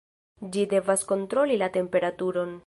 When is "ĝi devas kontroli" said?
0.55-1.59